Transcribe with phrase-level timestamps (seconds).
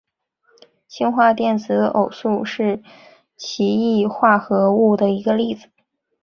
[0.87, 2.81] 氢化电子偶素是
[3.37, 5.67] 奇异化合物的一个例子。